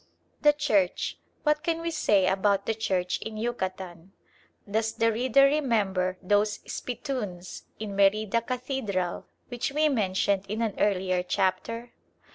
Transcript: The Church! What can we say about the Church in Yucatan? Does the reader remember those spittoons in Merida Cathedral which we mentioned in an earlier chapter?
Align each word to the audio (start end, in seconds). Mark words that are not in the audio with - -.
The 0.41 0.53
Church! 0.53 1.19
What 1.43 1.61
can 1.61 1.79
we 1.79 1.91
say 1.91 2.25
about 2.25 2.65
the 2.65 2.73
Church 2.73 3.19
in 3.19 3.37
Yucatan? 3.37 4.13
Does 4.67 4.93
the 4.93 5.11
reader 5.11 5.43
remember 5.43 6.17
those 6.23 6.59
spittoons 6.65 7.65
in 7.79 7.95
Merida 7.95 8.41
Cathedral 8.41 9.27
which 9.49 9.71
we 9.71 9.89
mentioned 9.89 10.45
in 10.49 10.63
an 10.63 10.73
earlier 10.79 11.21
chapter? 11.21 11.91